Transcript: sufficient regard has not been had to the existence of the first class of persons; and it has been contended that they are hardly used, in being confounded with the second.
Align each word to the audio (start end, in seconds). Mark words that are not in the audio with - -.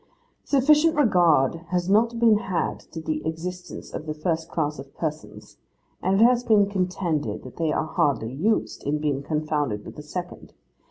sufficient 0.45 0.95
regard 0.95 1.57
has 1.69 1.87
not 1.87 2.17
been 2.17 2.39
had 2.39 2.79
to 2.79 2.99
the 2.99 3.23
existence 3.23 3.93
of 3.93 4.07
the 4.07 4.15
first 4.15 4.49
class 4.49 4.79
of 4.79 4.97
persons; 4.97 5.57
and 6.01 6.19
it 6.19 6.23
has 6.23 6.43
been 6.43 6.67
contended 6.67 7.43
that 7.43 7.57
they 7.57 7.71
are 7.71 7.85
hardly 7.85 8.33
used, 8.33 8.81
in 8.83 8.97
being 8.97 9.21
confounded 9.21 9.85
with 9.85 9.95
the 9.95 10.01
second. 10.01 10.53